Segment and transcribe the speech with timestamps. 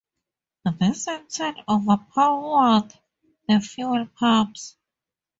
[0.79, 2.91] This in turn overpowered
[3.47, 4.75] the fuel pumps.